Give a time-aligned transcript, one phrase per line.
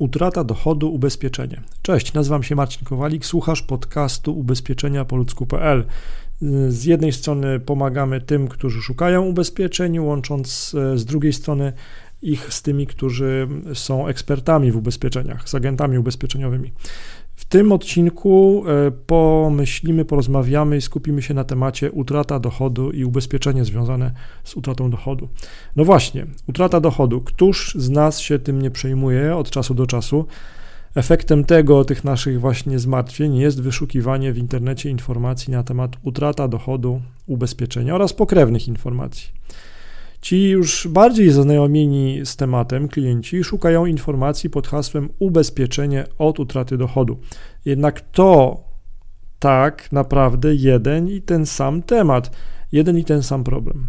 [0.00, 1.60] Utrata dochodu, ubezpieczenie.
[1.82, 5.84] Cześć, nazywam się Marcin Kowalik, słuchasz podcastu ubezpieczenia po ludzku.pl.
[6.68, 11.72] Z jednej strony pomagamy tym, którzy szukają ubezpieczeń, łącząc z drugiej strony
[12.22, 16.72] ich z tymi, którzy są ekspertami w ubezpieczeniach, z agentami ubezpieczeniowymi.
[17.38, 23.64] W tym odcinku e, pomyślimy, porozmawiamy i skupimy się na temacie utrata dochodu i ubezpieczenie
[23.64, 24.12] związane
[24.44, 25.28] z utratą dochodu.
[25.76, 27.20] No właśnie, utrata dochodu.
[27.20, 30.26] Któż z nas się tym nie przejmuje od czasu do czasu?
[30.94, 37.00] Efektem tego, tych naszych właśnie zmartwień jest wyszukiwanie w internecie informacji na temat utrata dochodu,
[37.26, 39.28] ubezpieczenia oraz pokrewnych informacji.
[40.20, 47.18] Ci już bardziej zaznajomieni z tematem klienci szukają informacji pod hasłem ubezpieczenie od utraty dochodu.
[47.64, 48.60] Jednak to
[49.38, 52.30] tak naprawdę jeden i ten sam temat,
[52.72, 53.88] jeden i ten sam problem.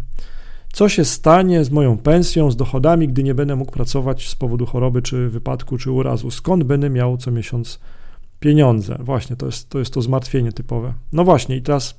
[0.72, 4.66] Co się stanie z moją pensją, z dochodami, gdy nie będę mógł pracować z powodu
[4.66, 6.30] choroby, czy wypadku, czy urazu?
[6.30, 7.80] Skąd będę miał co miesiąc
[8.40, 8.98] pieniądze?
[9.00, 10.94] Właśnie, to jest to, jest to zmartwienie typowe.
[11.12, 11.98] No właśnie, i teraz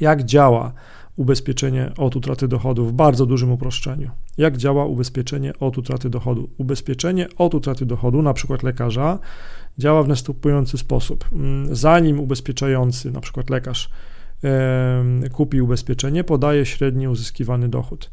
[0.00, 0.72] jak działa
[1.20, 4.10] ubezpieczenie od utraty dochodu w bardzo dużym uproszczeniu.
[4.38, 6.50] Jak działa ubezpieczenie od utraty dochodu?
[6.58, 9.18] Ubezpieczenie od utraty dochodu, na przykład lekarza,
[9.78, 11.24] działa w następujący sposób.
[11.32, 13.90] Mm, zanim ubezpieczający, na przykład lekarz,
[15.32, 18.10] kupi ubezpieczenie, podaje średni uzyskiwany dochód.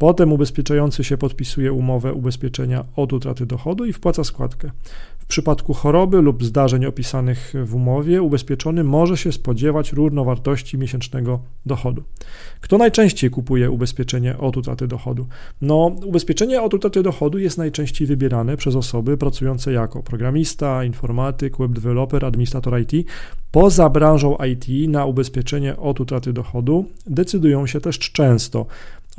[0.00, 4.70] Potem ubezpieczający się podpisuje umowę ubezpieczenia od utraty dochodu i wpłaca składkę.
[5.18, 12.02] W przypadku choroby lub zdarzeń opisanych w umowie, ubezpieczony może się spodziewać równowartości miesięcznego dochodu.
[12.60, 15.26] Kto najczęściej kupuje ubezpieczenie od utraty dochodu?
[15.60, 21.72] No, ubezpieczenie od utraty dochodu jest najczęściej wybierane przez osoby pracujące jako programista, informatyk, web
[21.72, 23.08] developer, administrator IT.
[23.52, 28.66] Poza branżą IT na ubezpieczenie od utraty dochodu decydują się też często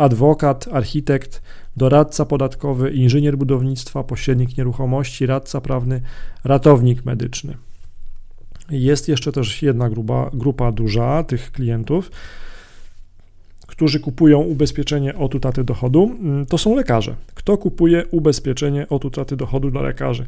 [0.01, 1.41] adwokat, architekt,
[1.77, 6.01] doradca podatkowy, inżynier budownictwa, pośrednik nieruchomości, radca prawny,
[6.43, 7.57] ratownik medyczny.
[8.69, 12.11] Jest jeszcze też jedna grupa, grupa duża tych klientów,
[13.67, 16.11] którzy kupują ubezpieczenie od utraty dochodu.
[16.49, 17.15] To są lekarze.
[17.35, 20.25] Kto kupuje ubezpieczenie od utraty dochodu dla lekarzy?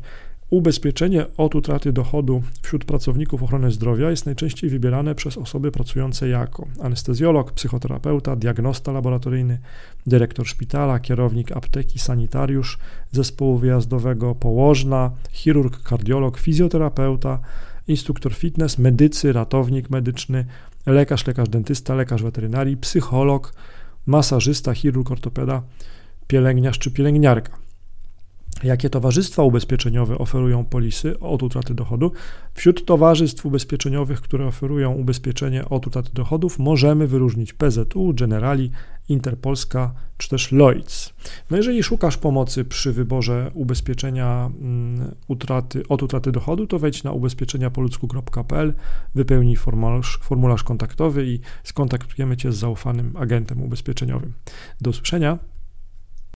[0.53, 6.67] Ubezpieczenie od utraty dochodu wśród pracowników ochrony zdrowia jest najczęściej wybierane przez osoby pracujące jako
[6.81, 9.59] anestezjolog, psychoterapeuta, diagnosta laboratoryjny,
[10.07, 12.77] dyrektor szpitala, kierownik apteki, sanitariusz
[13.11, 17.39] zespołu wyjazdowego, położna, chirurg, kardiolog, fizjoterapeuta,
[17.87, 20.45] instruktor fitness, medycy, ratownik medyczny,
[20.85, 23.53] lekarz, lekarz dentysta, lekarz weterynarii, psycholog,
[24.05, 25.61] masażysta, chirurg, ortopeda,
[26.27, 27.62] pielęgniarz czy pielęgniarka
[28.63, 32.11] jakie towarzystwa ubezpieczeniowe oferują polisy od utraty dochodu.
[32.53, 38.71] Wśród towarzystw ubezpieczeniowych, które oferują ubezpieczenie od utraty dochodów, możemy wyróżnić PZU, Generali,
[39.09, 41.13] Interpolska czy też Lloyds.
[41.51, 47.11] No jeżeli szukasz pomocy przy wyborze ubezpieczenia mm, utraty, od utraty dochodu, to wejdź na
[47.11, 48.73] ubezpieczeniapoludzku.pl,
[49.15, 54.33] wypełnij formularz, formularz kontaktowy i skontaktujemy Cię z zaufanym agentem ubezpieczeniowym.
[54.81, 55.52] Do usłyszenia.